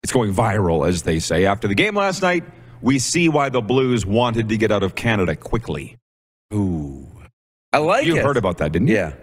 it's 0.04 0.14
going 0.14 0.34
viral, 0.34 0.88
as 0.88 1.04
they 1.04 1.20
say. 1.20 1.46
After 1.46 1.68
the 1.68 1.76
game 1.76 1.96
last 1.96 2.22
night, 2.22 2.46
we 2.82 2.98
see 2.98 3.28
why 3.28 3.50
the 3.50 3.62
Blues 3.62 4.06
wanted 4.06 4.48
to 4.48 4.56
get 4.56 4.72
out 4.72 4.84
of 4.84 4.96
Canada 4.96 5.36
quickly. 5.36 5.98
Ooh, 6.54 6.97
I 7.78 7.80
like 7.80 8.06
You 8.06 8.18
it. 8.18 8.24
heard 8.24 8.38
about 8.38 8.58
that, 8.58 8.72
didn't 8.72 8.88
you? 8.88 8.96
Yeah, 8.96 9.14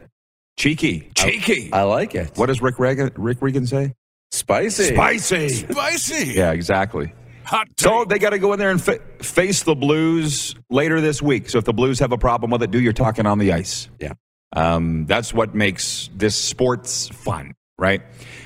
Cheeky. 0.57 1.11
Cheeky. 1.17 1.73
I 1.73 1.83
like 1.83 2.15
it. 2.15 2.31
what 2.37 2.47
does 2.47 2.63
Rick 2.63 2.79
Regan, 2.79 3.11
Rick 3.17 3.39
Regan 3.41 3.67
say? 3.67 3.95
Spicy. 4.31 4.95
Spicy. 4.95 5.49
Spicy. 5.49 6.33
Yeah, 6.35 6.53
exactly. 6.53 7.13
Hot 7.45 7.67
take. 7.77 7.89
So 7.89 8.05
they 8.05 8.19
got 8.19 8.31
to 8.31 8.39
go 8.39 8.53
in 8.53 8.59
there 8.59 8.71
and 8.71 8.81
fa- 8.83 9.01
face 9.21 9.65
the 9.65 9.75
Blues 9.75 10.55
later 10.71 11.01
this 11.01 11.21
week. 11.21 11.51
So 11.51 11.59
if 11.59 11.65
the 11.65 11.73
Blues 11.73 11.99
have 11.99 12.13
a 12.13 12.19
problem 12.19 12.51
with 12.51 12.63
it, 12.63 12.71
do 12.71 12.81
your 12.81 12.93
talking 12.93 13.27
on 13.27 13.39
the 13.39 13.53
ice. 13.53 13.89
Yeah. 14.01 14.13
Um, 14.55 15.07
that's 15.07 15.35
what 15.35 15.55
makes 15.55 16.09
this 16.15 16.37
sports 16.37 17.09
fun. 17.09 17.55
Right? 17.77 18.03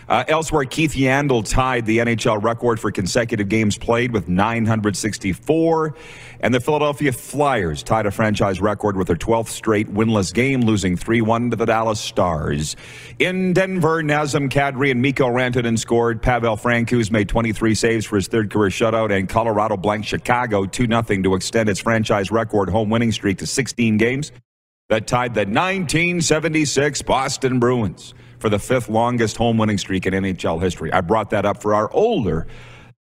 Uh, 0.09 0.25
elsewhere, 0.27 0.65
Keith 0.65 0.95
Yandle 0.95 1.47
tied 1.47 1.85
the 1.85 1.99
NHL 1.99 2.43
record 2.43 2.81
for 2.81 2.91
consecutive 2.91 3.51
games 3.51 3.77
played 3.77 4.11
with 4.11 4.27
964. 4.27 5.95
And 6.41 6.55
the 6.55 6.61
Philadelphia 6.61 7.13
Flyers 7.13 7.83
tied 7.83 8.07
a 8.07 8.11
franchise 8.11 8.59
record 8.61 8.97
with 8.97 9.09
their 9.09 9.17
12th 9.17 9.49
straight 9.49 9.93
winless 9.93 10.33
game, 10.33 10.63
losing 10.63 10.97
3 10.97 11.21
1 11.21 11.51
to 11.51 11.57
the 11.57 11.67
Dallas 11.67 12.01
Stars. 12.01 12.75
In 13.19 13.53
Denver, 13.53 14.03
Nazem 14.03 14.49
Kadri 14.49 14.91
and 14.91 15.03
Mikko 15.03 15.27
Rantanen 15.27 15.79
scored. 15.79 16.23
Pavel 16.23 16.57
Francouz 16.57 17.11
made 17.11 17.29
23 17.29 17.75
saves 17.75 18.07
for 18.07 18.17
his 18.17 18.29
third 18.29 18.51
career 18.51 18.71
shutout, 18.71 19.15
and 19.15 19.29
Colorado 19.29 19.77
blanked 19.77 20.09
Chicago 20.09 20.65
2 20.65 20.87
0 20.87 21.03
to 21.03 21.35
extend 21.35 21.69
its 21.69 21.81
franchise 21.81 22.31
record 22.31 22.71
home 22.71 22.89
winning 22.89 23.13
streak 23.13 23.39
to 23.39 23.47
16 23.47 23.99
games 23.99 24.33
that 24.89 25.07
tied 25.07 25.35
the 25.35 25.41
1976 25.41 27.03
Boston 27.03 27.59
Bruins 27.59 28.15
for 28.39 28.49
the 28.49 28.59
fifth 28.59 28.89
longest 28.89 29.37
home 29.37 29.59
winning 29.59 29.79
streak 29.79 30.07
in 30.07 30.15
NHL 30.15 30.63
history. 30.63 30.93
I 30.93 31.01
brought 31.01 31.31
that 31.31 31.45
up 31.45 31.61
for 31.63 31.75
our 31.75 31.93
older 31.93 32.47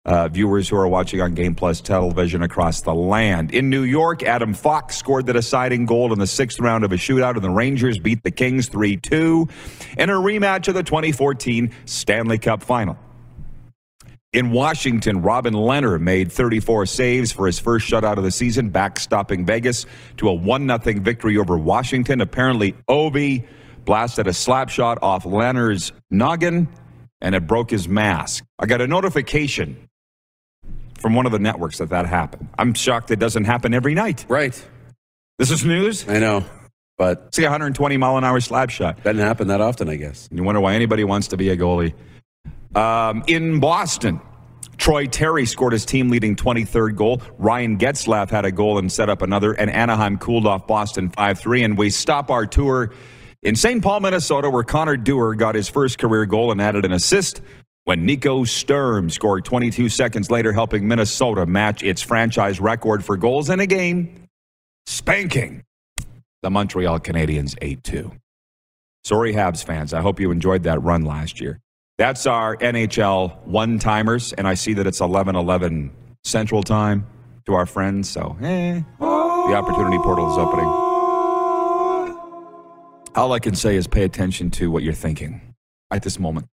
uh, 0.06 0.28
viewers 0.28 0.70
who 0.70 0.78
are 0.78 0.88
watching 0.88 1.20
on 1.22 1.34
Game 1.34 1.56
Plus 1.56 1.82
television 1.82 2.44
across 2.44 2.82
the 2.82 2.94
land. 2.94 3.52
In 3.52 3.70
New 3.70 3.84
York, 3.84 4.24
Adam 4.24 4.54
Fox 4.54 4.96
scored 4.96 5.26
the 5.26 5.34
deciding 5.34 5.86
goal 5.86 6.14
in 6.14 6.20
the 6.20 6.28
sixth 6.28 6.60
round 6.60 6.84
of 6.84 6.92
a 6.92 6.96
shootout, 6.96 7.36
and 7.36 7.44
the 7.44 7.50
Rangers 7.50 7.98
beat 7.98 8.24
the 8.24 8.32
Kings 8.32 8.68
3 8.70 8.98
2 8.98 9.48
in 9.98 10.10
a 10.10 10.14
rematch 10.14 10.68
of 10.68 10.76
the 10.76 10.84
2014 10.84 11.72
Stanley 11.86 12.38
Cup 12.38 12.62
final. 12.62 12.98
In 14.32 14.52
Washington, 14.52 15.22
Robin 15.22 15.54
Lehner 15.54 16.00
made 16.00 16.30
34 16.30 16.86
saves 16.88 17.32
for 17.32 17.48
his 17.48 17.58
first 17.58 17.90
shutout 17.90 18.18
of 18.18 18.24
the 18.24 18.32
season, 18.32 18.70
backstopping 18.70 19.48
Vegas 19.48 19.86
to 20.18 20.28
a 20.28 20.34
1 20.34 20.68
0 20.68 21.00
victory 21.00 21.38
over 21.38 21.58
Washington. 21.58 22.20
Apparently, 22.20 22.74
Ovi 22.90 23.48
blasted 23.86 24.28
a 24.28 24.34
slap 24.34 24.70
shot 24.70 25.00
off 25.02 25.24
Lehner's 25.24 25.92
noggin 26.10 26.68
and 27.22 27.36
it 27.36 27.48
broke 27.48 27.70
his 27.70 27.88
mask. 27.88 28.44
I 28.60 28.66
got 28.66 28.82
a 28.82 28.88
notification 28.88 29.90
from 31.00 31.16
one 31.16 31.26
of 31.26 31.32
the 31.32 31.40
networks 31.40 31.78
that 31.78 31.90
that 31.90 32.06
happened. 32.06 32.50
I'm 32.58 32.74
shocked 32.74 33.12
it 33.12 33.20
doesn't 33.20 33.46
happen 33.46 33.74
every 33.74 33.94
night. 33.94 34.26
Right. 34.28 34.68
This 35.38 35.52
is 35.52 35.66
news. 35.66 36.08
I 36.08 36.20
know. 36.20 36.46
But 36.98 37.36
See 37.36 37.44
120 37.44 37.98
mile 37.98 38.18
an 38.18 38.24
hour 38.24 38.40
slap 38.40 38.70
shot. 38.70 39.04
doesn't 39.04 39.22
happen 39.22 39.50
that 39.50 39.60
often, 39.60 39.90
I 39.90 39.96
guess. 39.98 40.30
You 40.32 40.44
wonder 40.44 40.62
why 40.62 40.76
anybody 40.76 41.04
wants 41.04 41.28
to 41.30 41.38
be 41.38 41.50
a 41.50 41.58
goalie. 41.58 41.94
Um, 42.74 43.24
in 43.28 43.60
Boston, 43.60 44.22
Troy 44.78 45.06
Terry 45.06 45.46
scored 45.46 45.74
his 45.74 45.86
team 45.86 46.10
leading 46.10 46.36
23rd 46.36 46.96
goal. 46.96 47.22
Ryan 47.38 47.78
Getzlaf 47.78 48.30
had 48.30 48.46
a 48.46 48.52
goal 48.52 48.78
and 48.78 48.92
set 48.92 49.10
up 49.10 49.22
another, 49.22 49.54
and 49.54 49.70
Anaheim 49.70 50.18
cooled 50.18 50.48
off 50.48 50.68
Boston 50.68 51.10
5 51.10 51.40
3. 51.40 51.64
And 51.64 51.78
we 51.78 51.90
stop 51.90 52.30
our 52.32 52.46
tour 52.46 52.92
in 53.46 53.56
St. 53.56 53.82
Paul, 53.82 54.00
Minnesota, 54.00 54.50
where 54.50 54.64
Connor 54.64 54.98
Dewar 54.98 55.36
got 55.36 55.54
his 55.54 55.70
first 55.70 56.00
career 56.00 56.26
goal 56.26 56.52
and 56.52 56.60
added 56.60 56.84
an 56.84 56.92
assist 56.92 57.42
when 57.84 58.04
Nico 58.04 58.44
Sturm 58.44 59.12
scored 59.12 59.46
22 59.46 59.88
seconds 59.90 60.32
later, 60.32 60.52
helping 60.52 60.88
Minnesota 60.88 61.46
match 61.46 61.84
its 61.84 62.02
franchise 62.02 62.60
record 62.60 63.06
for 63.06 63.16
goals 63.16 63.52
in 63.52 63.60
a 63.60 63.68
game, 63.68 64.28
spanking 64.88 65.64
the 66.42 66.50
Montreal 66.50 67.00
Canadiens 67.00 67.56
8 67.62 67.84
2. 67.84 68.12
Sorry, 69.04 69.34
Habs 69.34 69.64
fans. 69.64 69.94
I 69.94 70.02
hope 70.02 70.20
you 70.20 70.32
enjoyed 70.32 70.64
that 70.64 70.82
run 70.82 71.06
last 71.06 71.40
year. 71.40 71.60
That's 72.00 72.26
our 72.26 72.58
NHL 72.58 73.46
one 73.46 73.78
timers, 73.78 74.34
and 74.34 74.48
I 74.48 74.56
see 74.56 74.74
that 74.74 74.88
it's 74.88 75.02
11 75.02 75.36
11 75.36 75.92
Central 76.24 76.64
Time 76.64 77.06
to 77.46 77.54
our 77.54 77.68
friends. 77.68 78.10
So, 78.10 78.36
eh, 78.42 78.82
the 79.00 79.54
opportunity 79.54 80.00
portal 80.00 80.32
is 80.32 80.38
opening. 80.40 80.85
All 83.16 83.32
I 83.32 83.40
can 83.40 83.56
say 83.56 83.78
is 83.78 83.88
pay 83.88 84.04
attention 84.04 84.52
to 84.52 84.70
what 84.70 84.84
you're 84.84 84.94
thinking 84.94 85.56
at 85.90 86.04
this 86.04 86.20
moment. 86.20 86.48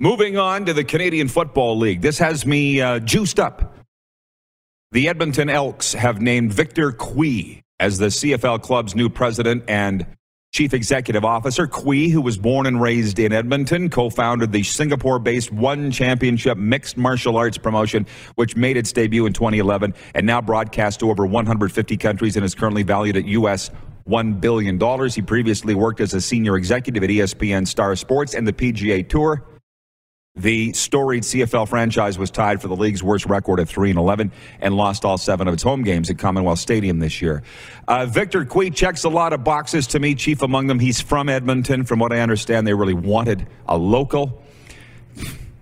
Moving 0.00 0.36
on 0.36 0.66
to 0.66 0.74
the 0.74 0.84
Canadian 0.84 1.28
Football 1.28 1.78
League. 1.78 2.02
This 2.02 2.18
has 2.18 2.44
me 2.44 2.80
uh, 2.80 2.98
juiced 2.98 3.38
up. 3.38 3.76
The 4.92 5.08
Edmonton 5.08 5.48
Elks 5.48 5.92
have 5.92 6.20
named 6.20 6.52
Victor 6.52 6.92
Cui 6.92 7.62
as 7.78 7.98
the 7.98 8.06
CFL 8.06 8.62
club's 8.62 8.94
new 8.94 9.08
president 9.08 9.64
and 9.68 10.06
chief 10.52 10.74
executive 10.74 11.24
officer. 11.24 11.66
Cui, 11.66 12.08
who 12.08 12.20
was 12.20 12.36
born 12.36 12.66
and 12.66 12.80
raised 12.80 13.18
in 13.18 13.32
Edmonton, 13.32 13.90
co 13.90 14.10
founded 14.10 14.52
the 14.52 14.62
Singapore 14.64 15.18
based 15.18 15.52
One 15.52 15.90
Championship 15.90 16.58
mixed 16.58 16.96
martial 16.96 17.36
arts 17.36 17.58
promotion, 17.58 18.06
which 18.34 18.56
made 18.56 18.76
its 18.76 18.92
debut 18.92 19.24
in 19.26 19.32
2011 19.32 19.94
and 20.14 20.26
now 20.26 20.40
broadcasts 20.40 20.98
to 20.98 21.10
over 21.10 21.24
150 21.24 21.96
countries 21.96 22.36
and 22.36 22.44
is 22.44 22.54
currently 22.54 22.82
valued 22.82 23.16
at 23.16 23.24
US 23.26 23.70
$1 24.08 24.40
billion. 24.40 25.08
He 25.10 25.22
previously 25.22 25.74
worked 25.74 26.00
as 26.00 26.14
a 26.14 26.20
senior 26.20 26.56
executive 26.56 27.02
at 27.02 27.10
ESPN 27.10 27.66
Star 27.66 27.96
Sports 27.96 28.34
and 28.34 28.46
the 28.46 28.52
PGA 28.52 29.08
Tour. 29.08 29.44
The 30.36 30.74
storied 30.74 31.22
CFL 31.22 31.66
franchise 31.66 32.18
was 32.18 32.30
tied 32.30 32.60
for 32.60 32.68
the 32.68 32.76
league's 32.76 33.02
worst 33.02 33.24
record 33.24 33.58
at 33.58 33.68
3 33.68 33.88
and 33.88 33.98
11 33.98 34.30
and 34.60 34.76
lost 34.76 35.06
all 35.06 35.16
seven 35.16 35.48
of 35.48 35.54
its 35.54 35.62
home 35.62 35.82
games 35.82 36.10
at 36.10 36.18
Commonwealth 36.18 36.58
Stadium 36.58 36.98
this 36.98 37.22
year. 37.22 37.42
Uh, 37.88 38.04
Victor 38.04 38.44
Cui 38.44 38.70
checks 38.70 39.04
a 39.04 39.08
lot 39.08 39.32
of 39.32 39.42
boxes 39.42 39.86
to 39.88 39.98
me, 39.98 40.14
chief 40.14 40.42
among 40.42 40.66
them. 40.66 40.78
He's 40.78 41.00
from 41.00 41.30
Edmonton. 41.30 41.84
From 41.84 42.00
what 42.00 42.12
I 42.12 42.20
understand, 42.20 42.66
they 42.66 42.74
really 42.74 42.92
wanted 42.92 43.46
a 43.66 43.78
local. 43.78 44.42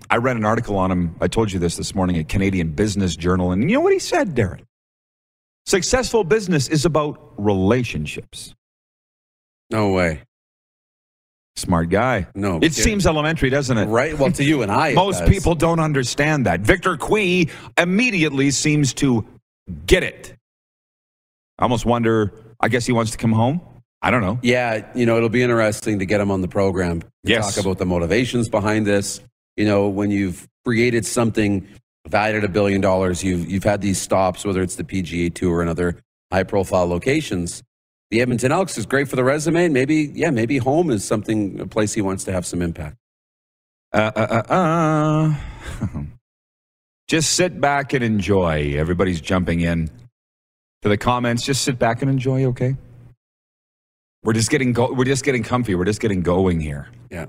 I 0.09 0.17
read 0.17 0.35
an 0.35 0.43
article 0.43 0.75
on 0.75 0.91
him. 0.91 1.15
I 1.21 1.29
told 1.29 1.53
you 1.53 1.59
this 1.59 1.77
this 1.77 1.95
morning 1.95 2.17
at 2.17 2.27
Canadian 2.27 2.71
Business 2.71 3.15
Journal. 3.15 3.53
And 3.53 3.69
you 3.69 3.77
know 3.77 3.81
what 3.81 3.93
he 3.93 3.99
said, 3.99 4.35
Darren? 4.35 4.63
Successful 5.65 6.23
business 6.23 6.67
is 6.67 6.85
about 6.85 7.33
relationships. 7.37 8.53
No 9.71 9.91
way. 9.91 10.21
Smart 11.55 11.89
guy. 11.89 12.27
No 12.35 12.57
It 12.57 12.61
kidding. 12.61 12.71
seems 12.83 13.07
elementary, 13.07 13.49
doesn't 13.49 13.77
it? 13.77 13.85
Right? 13.85 14.17
Well, 14.17 14.31
to 14.33 14.43
you 14.43 14.61
and 14.61 14.71
I. 14.71 14.89
it 14.89 14.95
Most 14.95 15.25
people 15.25 15.55
don't 15.55 15.79
understand 15.79 16.45
that. 16.45 16.59
Victor 16.61 16.97
Cui 16.97 17.49
immediately 17.77 18.51
seems 18.51 18.93
to 18.95 19.25
get 19.87 20.03
it. 20.03 20.35
I 21.57 21.63
almost 21.63 21.85
wonder, 21.85 22.33
I 22.59 22.67
guess 22.67 22.85
he 22.85 22.91
wants 22.91 23.11
to 23.11 23.17
come 23.17 23.31
home. 23.31 23.61
I 24.01 24.11
don't 24.11 24.21
know. 24.21 24.37
Yeah, 24.43 24.85
you 24.93 25.05
know, 25.05 25.17
it'll 25.17 25.29
be 25.29 25.41
interesting 25.41 25.97
to 25.99 26.05
get 26.05 26.19
him 26.21 26.29
on 26.29 26.41
the 26.41 26.47
program. 26.49 26.99
to 27.01 27.07
Yes. 27.23 27.55
Talk 27.55 27.63
about 27.65 27.77
the 27.79 27.85
motivations 27.85 28.49
behind 28.49 28.85
this. 28.85 29.21
You 29.55 29.65
know, 29.65 29.87
when 29.87 30.11
you've 30.11 30.47
created 30.65 31.05
something 31.05 31.65
valued 32.07 32.43
at 32.43 32.49
a 32.49 32.51
billion 32.51 32.81
dollars, 32.81 33.23
you've, 33.23 33.49
you've 33.49 33.63
had 33.63 33.81
these 33.81 34.01
stops, 34.01 34.45
whether 34.45 34.61
it's 34.61 34.75
the 34.75 34.83
PGA 34.83 35.33
Tour 35.33 35.61
and 35.61 35.69
other 35.69 36.01
high 36.31 36.43
profile 36.43 36.87
locations. 36.87 37.63
The 38.11 38.21
Edmonton 38.21 38.51
Elks 38.51 38.77
is 38.77 38.85
great 38.85 39.07
for 39.07 39.15
the 39.15 39.23
resume. 39.23 39.65
And 39.65 39.73
maybe, 39.73 40.11
yeah, 40.13 40.29
maybe 40.29 40.57
home 40.57 40.91
is 40.91 41.03
something, 41.03 41.59
a 41.59 41.67
place 41.67 41.93
he 41.93 42.01
wants 42.01 42.23
to 42.25 42.31
have 42.31 42.45
some 42.45 42.61
impact. 42.61 42.97
Uh, 43.93 44.11
uh, 44.15 44.43
uh, 44.49 45.35
uh. 45.81 46.03
Just 47.07 47.33
sit 47.33 47.61
back 47.61 47.93
and 47.93 48.03
enjoy. 48.03 48.73
Everybody's 48.75 49.21
jumping 49.21 49.61
in 49.61 49.89
to 50.81 50.89
the 50.89 50.97
comments. 50.97 51.43
Just 51.43 51.63
sit 51.63 51.77
back 51.77 52.01
and 52.01 52.09
enjoy, 52.09 52.45
okay? 52.45 52.75
We're 54.23 54.33
just 54.33 54.49
getting 54.49 54.73
go- 54.73 54.91
we're 54.91 55.05
just 55.05 55.23
getting 55.23 55.43
comfy. 55.43 55.75
We're 55.75 55.85
just 55.85 56.01
getting 56.01 56.23
going 56.23 56.59
here. 56.59 56.87
Yeah. 57.11 57.27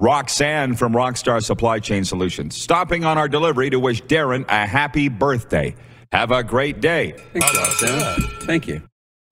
Roxanne 0.00 0.74
from 0.76 0.94
Rockstar 0.94 1.44
Supply 1.44 1.78
Chain 1.78 2.04
Solutions, 2.04 2.56
stopping 2.56 3.04
on 3.04 3.18
our 3.18 3.28
delivery 3.28 3.68
to 3.68 3.78
wish 3.78 4.02
Darren 4.04 4.46
a 4.48 4.66
happy 4.66 5.08
birthday. 5.08 5.74
Have 6.10 6.30
a 6.30 6.42
great 6.42 6.80
day. 6.80 7.14
Thanks, 7.34 7.56
Roxanne. 7.56 8.22
Thank 8.40 8.66
you. 8.66 8.82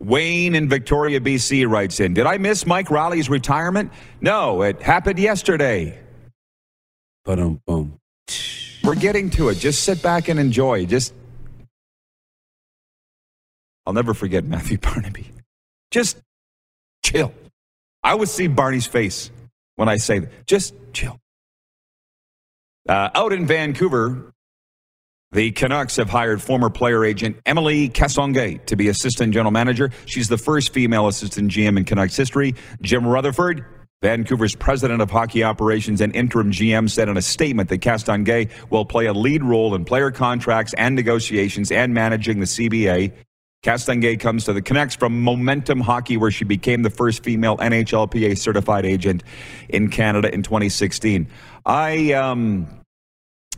Wayne 0.00 0.54
in 0.54 0.68
Victoria, 0.68 1.20
BC 1.20 1.68
writes 1.68 2.00
in 2.00 2.12
Did 2.12 2.26
I 2.26 2.37
miss 2.37 2.66
Mike 2.66 2.90
Reilly's 2.90 3.30
retirement? 3.30 3.92
No, 4.20 4.62
it 4.62 4.80
happened 4.82 5.18
yesterday. 5.18 5.98
Boom, 7.25 7.60
boom. 7.66 7.98
We're 8.84 8.94
getting 8.94 9.30
to 9.30 9.48
it. 9.48 9.56
Just 9.56 9.84
sit 9.84 10.02
back 10.02 10.28
and 10.28 10.38
enjoy. 10.38 10.84
Just. 10.84 11.14
I'll 13.87 13.94
never 13.94 14.12
forget 14.12 14.44
Matthew 14.44 14.76
Barnaby. 14.82 15.32
Just 15.90 16.18
chill. 17.02 17.32
I 18.04 18.14
would 18.14 18.28
see 18.28 18.46
Barney's 18.46 18.87
face 18.87 19.30
when 19.78 19.88
I 19.88 19.97
say 19.97 20.18
that. 20.18 20.47
Just 20.47 20.75
chill. 20.92 21.18
Uh, 22.88 23.11
out 23.14 23.32
in 23.32 23.47
Vancouver, 23.47 24.35
the 25.30 25.52
Canucks 25.52 25.97
have 25.97 26.11
hired 26.11 26.42
former 26.42 26.68
player 26.68 27.04
agent 27.04 27.37
Emily 27.47 27.88
Castonguay 27.88 28.64
to 28.66 28.76
be 28.76 28.88
assistant 28.88 29.32
general 29.32 29.52
manager. 29.52 29.90
She's 30.06 30.28
the 30.28 30.38
first 30.38 30.73
female 30.73 31.06
assistant 31.06 31.52
GM 31.52 31.78
in 31.78 31.85
Canucks 31.85 32.16
history. 32.16 32.56
Jim 32.82 33.06
Rutherford, 33.06 33.64
Vancouver's 34.02 34.56
president 34.56 35.00
of 35.00 35.11
hockey 35.11 35.44
operations 35.44 36.00
and 36.00 36.14
interim 36.16 36.50
GM, 36.50 36.90
said 36.90 37.08
in 37.08 37.16
a 37.16 37.23
statement 37.23 37.68
that 37.68 37.78
Castonguay 37.78 38.50
will 38.70 38.85
play 38.85 39.06
a 39.06 39.12
lead 39.12 39.44
role 39.44 39.76
in 39.76 39.85
player 39.85 40.11
contracts 40.11 40.75
and 40.75 40.97
negotiations 40.97 41.70
and 41.70 41.94
managing 41.94 42.40
the 42.40 42.47
CBA. 42.47 43.12
Castonguay 43.64 44.20
comes 44.20 44.44
to 44.44 44.52
the 44.52 44.62
Canucks 44.62 44.94
from 44.94 45.20
Momentum 45.22 45.80
Hockey, 45.80 46.16
where 46.16 46.30
she 46.30 46.44
became 46.44 46.82
the 46.82 46.90
first 46.90 47.24
female 47.24 47.56
NHLPA 47.58 48.38
certified 48.38 48.86
agent 48.86 49.24
in 49.68 49.90
Canada 49.90 50.32
in 50.32 50.42
2016. 50.42 51.26
I 51.66 52.12
um, 52.12 52.68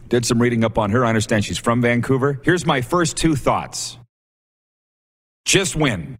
did 0.09 0.25
some 0.25 0.41
reading 0.41 0.65
up 0.65 0.79
on 0.79 0.91
her. 0.91 1.05
I 1.05 1.09
understand 1.09 1.45
she's 1.45 1.59
from 1.59 1.83
Vancouver. 1.83 2.41
Here's 2.45 2.65
my 2.65 2.81
first 2.81 3.17
two 3.17 3.37
thoughts. 3.37 3.99
Just 5.45 5.77
win. 5.77 6.19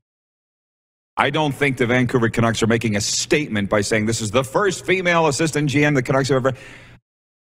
I 1.17 1.31
don't 1.31 1.53
think 1.53 1.77
the 1.77 1.87
Vancouver 1.87 2.31
Canucks 2.31 2.63
are 2.63 2.67
making 2.67 2.97
a 2.97 3.01
statement 3.01 3.69
by 3.69 3.83
saying 3.83 4.07
this 4.07 4.21
is 4.21 4.31
the 4.31 4.45
first 4.45 4.87
female 4.87 5.27
assistant 5.27 5.69
GM 5.69 5.95
the 5.95 6.03
Canucks 6.03 6.29
have 6.29 6.37
ever. 6.37 6.57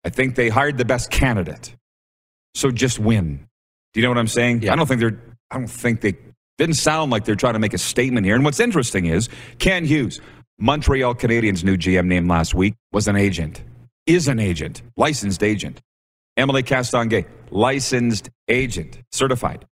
I 0.03 0.09
think 0.09 0.35
they 0.35 0.49
hired 0.49 0.77
the 0.77 0.85
best 0.85 1.09
candidate. 1.09 1.75
So 2.55 2.71
just 2.71 2.99
win. 2.99 3.47
Do 3.93 3.99
you 3.99 4.03
know 4.03 4.09
what 4.09 4.17
I'm 4.17 4.27
saying? 4.27 4.63
Yeah. 4.63 4.73
I 4.73 4.75
don't 4.75 4.87
think 4.87 4.99
they're. 4.99 5.19
I 5.53 5.57
don't 5.57 5.67
think 5.67 6.01
they 6.01 6.15
didn't 6.57 6.75
sound 6.75 7.12
like 7.12 7.25
they're 7.25 7.36
trying 7.36 7.53
to 7.53 7.60
make 7.60 7.74
a 7.74 7.77
statement 7.77 8.25
here. 8.25 8.33
And 8.33 8.43
what's 8.43 8.60
interesting 8.60 9.05
is 9.05 9.29
Kent 9.60 9.86
Hughes, 9.86 10.19
Montreal 10.57 11.13
Canadiens' 11.13 11.63
new 11.63 11.77
GM 11.77 12.07
named 12.07 12.27
last 12.27 12.55
week, 12.55 12.74
was 12.91 13.07
an 13.07 13.15
agent. 13.15 13.63
Is 14.07 14.27
an 14.27 14.39
agent, 14.39 14.81
licensed 14.98 15.43
agent. 15.43 15.81
Emily 16.36 16.63
Castonguay, 16.63 17.27
licensed 17.51 18.31
agent, 18.48 19.00
certified. 19.12 19.65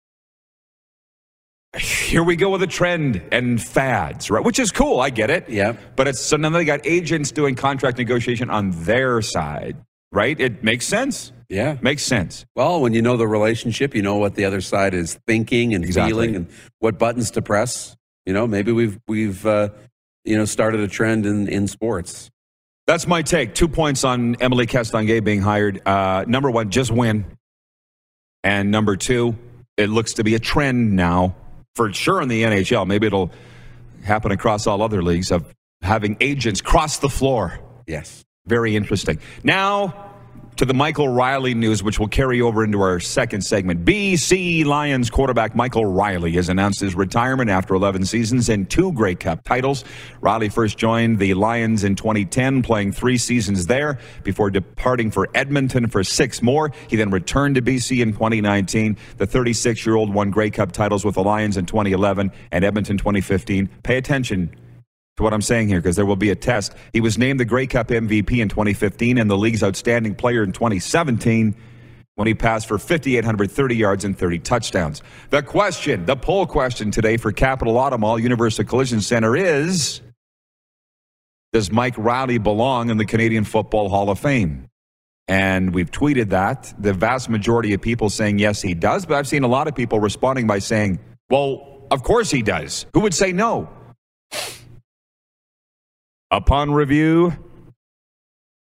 Here 1.76 2.24
we 2.24 2.34
go 2.34 2.50
with 2.50 2.62
a 2.62 2.66
trend 2.66 3.22
and 3.30 3.62
fads, 3.62 4.30
right? 4.30 4.44
Which 4.44 4.58
is 4.58 4.72
cool. 4.72 5.00
I 5.00 5.10
get 5.10 5.30
it. 5.30 5.48
Yeah. 5.48 5.76
But 5.94 6.08
it's 6.08 6.20
so 6.20 6.36
now 6.36 6.50
they 6.50 6.64
got 6.64 6.84
agents 6.84 7.30
doing 7.30 7.54
contract 7.54 7.98
negotiation 7.98 8.50
on 8.50 8.72
their 8.82 9.22
side, 9.22 9.76
right? 10.10 10.38
It 10.40 10.64
makes 10.64 10.86
sense. 10.86 11.32
Yeah. 11.48 11.78
Makes 11.80 12.02
sense. 12.02 12.44
Well, 12.54 12.80
when 12.80 12.92
you 12.92 13.00
know 13.02 13.16
the 13.16 13.26
relationship, 13.26 13.94
you 13.94 14.02
know 14.02 14.16
what 14.16 14.34
the 14.34 14.44
other 14.44 14.60
side 14.60 14.92
is 14.94 15.14
thinking 15.26 15.74
and 15.74 15.84
Exactly. 15.84 16.10
feeling, 16.12 16.36
and 16.36 16.46
what 16.78 16.98
buttons 16.98 17.30
to 17.32 17.42
press. 17.42 17.96
You 18.26 18.34
know, 18.34 18.46
maybe 18.46 18.70
we've 18.72 18.98
we've 19.08 19.44
uh, 19.46 19.70
you 20.24 20.36
know 20.36 20.44
started 20.44 20.80
a 20.80 20.88
trend 20.88 21.24
in 21.24 21.48
in 21.48 21.66
sports. 21.66 22.30
That's 22.86 23.06
my 23.06 23.22
take. 23.22 23.54
Two 23.54 23.68
points 23.68 24.04
on 24.04 24.36
Emily 24.40 24.66
Castonguay 24.66 25.22
being 25.24 25.40
hired. 25.42 25.86
Uh, 25.86 26.24
number 26.26 26.50
one, 26.50 26.70
just 26.70 26.90
win. 26.90 27.24
And 28.44 28.70
number 28.70 28.96
two, 28.96 29.36
it 29.76 29.88
looks 29.90 30.14
to 30.14 30.24
be 30.24 30.34
a 30.34 30.38
trend 30.38 30.94
now, 30.96 31.34
for 31.74 31.92
sure 31.92 32.22
in 32.22 32.28
the 32.28 32.42
NHL. 32.44 32.86
Maybe 32.86 33.06
it'll 33.06 33.30
happen 34.04 34.32
across 34.32 34.66
all 34.66 34.80
other 34.82 35.02
leagues 35.02 35.30
of 35.30 35.52
having 35.82 36.16
agents 36.20 36.60
cross 36.60 36.98
the 36.98 37.08
floor. 37.10 37.58
Yes. 37.86 38.24
Very 38.46 38.74
interesting. 38.76 39.18
Now 39.42 40.07
to 40.58 40.64
the 40.64 40.74
Michael 40.74 41.08
Reilly 41.08 41.54
news, 41.54 41.84
which 41.84 42.00
will 42.00 42.08
carry 42.08 42.40
over 42.40 42.64
into 42.64 42.80
our 42.80 42.98
second 42.98 43.42
segment. 43.42 43.84
BC 43.84 44.64
Lions 44.64 45.08
quarterback 45.08 45.54
Michael 45.54 45.86
Reilly 45.86 46.32
has 46.32 46.48
announced 46.48 46.80
his 46.80 46.96
retirement 46.96 47.48
after 47.48 47.74
11 47.74 48.04
seasons 48.06 48.48
and 48.48 48.68
two 48.68 48.92
Grey 48.92 49.14
Cup 49.14 49.44
titles. 49.44 49.84
Reilly 50.20 50.48
first 50.48 50.76
joined 50.76 51.20
the 51.20 51.34
Lions 51.34 51.84
in 51.84 51.94
2010, 51.94 52.62
playing 52.64 52.90
three 52.90 53.18
seasons 53.18 53.66
there 53.66 54.00
before 54.24 54.50
departing 54.50 55.12
for 55.12 55.28
Edmonton 55.32 55.86
for 55.86 56.02
six 56.02 56.42
more. 56.42 56.72
He 56.88 56.96
then 56.96 57.10
returned 57.10 57.54
to 57.54 57.62
BC 57.62 58.02
in 58.02 58.12
2019. 58.12 58.96
The 59.16 59.28
36 59.28 59.86
year 59.86 59.94
old 59.94 60.12
won 60.12 60.32
Grey 60.32 60.50
Cup 60.50 60.72
titles 60.72 61.04
with 61.04 61.14
the 61.14 61.22
Lions 61.22 61.56
in 61.56 61.66
2011 61.66 62.32
and 62.50 62.64
Edmonton 62.64 62.98
2015. 62.98 63.68
Pay 63.84 63.96
attention 63.96 64.50
to 65.18 65.22
what 65.22 65.34
I'm 65.34 65.42
saying 65.42 65.68
here 65.68 65.78
because 65.78 65.96
there 65.96 66.06
will 66.06 66.16
be 66.16 66.30
a 66.30 66.34
test. 66.34 66.74
He 66.92 67.00
was 67.00 67.18
named 67.18 67.38
the 67.38 67.44
Grey 67.44 67.66
Cup 67.66 67.88
MVP 67.88 68.38
in 68.38 68.48
2015 68.48 69.18
and 69.18 69.30
the 69.30 69.36
league's 69.36 69.62
outstanding 69.62 70.14
player 70.14 70.42
in 70.42 70.52
2017 70.52 71.54
when 72.14 72.26
he 72.26 72.34
passed 72.34 72.66
for 72.66 72.78
5,830 72.78 73.76
yards 73.76 74.04
and 74.04 74.18
30 74.18 74.38
touchdowns. 74.40 75.02
The 75.30 75.42
question, 75.42 76.06
the 76.06 76.16
poll 76.16 76.46
question 76.46 76.90
today 76.90 77.16
for 77.16 77.30
Capital 77.30 77.76
Auto 77.76 77.98
Mall 77.98 78.18
Universal 78.18 78.64
Collision 78.64 79.00
Center 79.00 79.36
is 79.36 80.00
Does 81.52 81.70
Mike 81.70 81.94
Reilly 81.96 82.38
belong 82.38 82.90
in 82.90 82.96
the 82.96 83.04
Canadian 83.04 83.44
Football 83.44 83.88
Hall 83.88 84.10
of 84.10 84.18
Fame? 84.18 84.66
And 85.26 85.74
we've 85.74 85.90
tweeted 85.90 86.30
that. 86.30 86.72
The 86.78 86.94
vast 86.94 87.28
majority 87.28 87.74
of 87.74 87.82
people 87.82 88.08
saying 88.08 88.38
yes, 88.38 88.62
he 88.62 88.72
does. 88.72 89.04
But 89.04 89.16
I've 89.16 89.28
seen 89.28 89.42
a 89.42 89.48
lot 89.48 89.68
of 89.68 89.74
people 89.74 90.00
responding 90.00 90.46
by 90.46 90.58
saying, 90.58 90.98
well, 91.28 91.86
of 91.90 92.02
course 92.02 92.30
he 92.30 92.40
does. 92.40 92.86
Who 92.94 93.00
would 93.00 93.14
say 93.14 93.32
no? 93.32 93.68
Upon 96.30 96.72
review, 96.72 97.32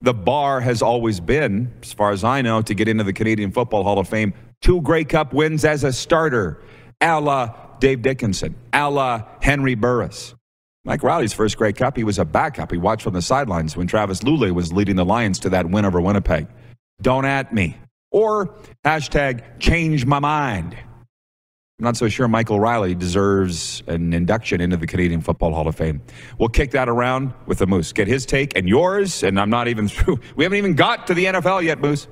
the 0.01 0.13
bar 0.13 0.59
has 0.59 0.81
always 0.81 1.21
been, 1.21 1.73
as 1.81 1.93
far 1.93 2.11
as 2.11 2.23
I 2.25 2.41
know, 2.41 2.61
to 2.61 2.73
get 2.73 2.89
into 2.89 3.05
the 3.05 3.13
Canadian 3.13 3.51
Football 3.53 3.83
Hall 3.83 3.99
of 3.99 4.09
Fame, 4.09 4.33
two 4.61 4.81
Grey 4.81 5.05
Cup 5.05 5.33
wins 5.33 5.63
as 5.63 5.85
a 5.85 5.93
starter, 5.93 6.61
a 6.99 7.21
la 7.21 7.55
Dave 7.79 8.01
Dickenson, 8.01 8.55
a 8.73 8.89
la 8.89 9.23
Henry 9.41 9.75
Burris. 9.75 10.35
Mike 10.83 11.03
Reilly's 11.03 11.31
first 11.31 11.57
Grey 11.57 11.71
Cup, 11.71 11.95
he 11.95 12.03
was 12.03 12.19
a 12.19 12.25
backup. 12.25 12.69
He 12.69 12.77
watched 12.77 13.03
from 13.03 13.13
the 13.13 13.21
sidelines 13.21 13.77
when 13.77 13.87
Travis 13.87 14.19
Lulay 14.19 14.51
was 14.51 14.73
leading 14.73 14.97
the 14.97 15.05
Lions 15.05 15.39
to 15.39 15.49
that 15.51 15.69
win 15.69 15.85
over 15.85 16.01
Winnipeg. 16.01 16.47
Don't 17.01 17.23
at 17.23 17.53
me. 17.53 17.77
Or 18.11 18.53
hashtag 18.83 19.59
change 19.59 20.05
my 20.05 20.19
mind. 20.19 20.75
I'm 21.83 21.87
not 21.87 21.97
so 21.97 22.07
sure 22.07 22.29
Michael 22.29 22.61
Reilly 22.61 22.95
deserves 22.95 23.83
an 23.87 24.13
induction 24.13 24.61
into 24.61 24.77
the 24.77 24.87
Canadian 24.87 25.19
Football 25.19 25.53
Hall 25.53 25.67
of 25.67 25.75
Fame. 25.75 26.01
We'll 26.37 26.47
kick 26.47 26.71
that 26.71 26.87
around 26.87 27.33
with 27.45 27.57
the 27.57 27.67
Moose. 27.67 27.91
Get 27.91 28.07
his 28.07 28.25
take 28.25 28.55
and 28.57 28.69
yours, 28.69 29.21
and 29.21 29.37
I'm 29.37 29.49
not 29.49 29.67
even 29.67 29.87
through. 29.89 30.21
We 30.37 30.45
haven't 30.45 30.59
even 30.59 30.75
got 30.75 31.07
to 31.07 31.13
the 31.13 31.25
NFL 31.25 31.61
yet, 31.61 31.81
Moose. 31.81 32.07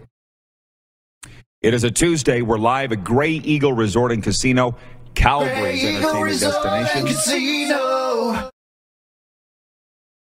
It 1.61 1.73
is 1.73 1.85
a 1.85 1.89
Tuesday. 1.89 2.41
We're 2.41 2.57
live 2.57 2.91
at 2.91 3.05
Grey 3.05 3.31
Eagle 3.31 3.71
Resort 3.71 4.11
and 4.11 4.21
Casino, 4.21 4.75
Calgary's 5.15 5.85
entertainment 5.85 6.23
Resort 6.25 6.63
destination. 6.65 7.07
Casino. 7.07 8.49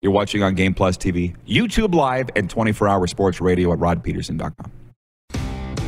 You're 0.01 0.11
watching 0.11 0.41
on 0.41 0.55
Game 0.55 0.73
Plus 0.73 0.97
TV, 0.97 1.35
YouTube 1.47 1.93
Live, 1.93 2.31
and 2.35 2.49
24 2.49 2.87
hour 2.87 3.05
sports 3.05 3.39
radio 3.39 3.71
at 3.73 3.77
rodpeterson.com. 3.77 4.71